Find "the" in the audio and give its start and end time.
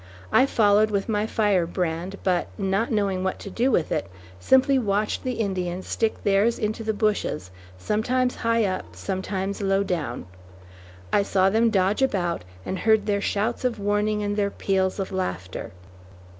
5.23-5.33, 6.83-6.91